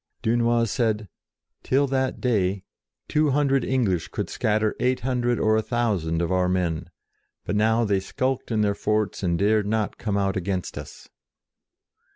[0.23, 1.07] Dunois said,
[1.61, 2.63] "till that day,
[3.07, 6.31] two hundred 38 JOAN OF ARC English could scatter eight hundred or a thousand of
[6.31, 6.89] our men,
[7.45, 11.07] but now they skulked in their forts and dared not come out against us."